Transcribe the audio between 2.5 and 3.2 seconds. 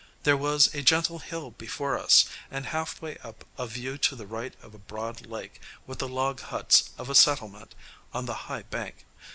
halfway